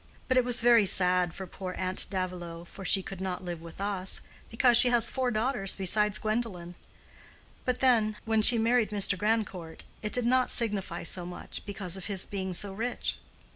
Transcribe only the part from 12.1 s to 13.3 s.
being so rich."